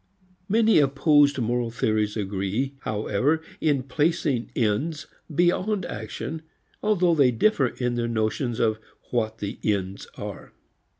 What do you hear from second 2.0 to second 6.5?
agree however in placing ends beyond action,